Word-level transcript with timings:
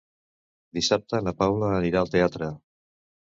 Dissabte 0.77 1.19
na 1.27 1.33
Paula 1.41 1.69
anirà 1.81 2.01
al 2.01 2.11
teatre. 2.17 2.49